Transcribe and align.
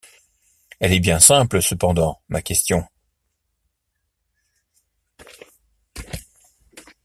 Elle 0.79 0.93
est 0.93 0.99
bien 0.99 1.19
simple 1.19 1.61
cependant, 1.61 2.23
ma 2.27 2.41
question. 2.41 2.83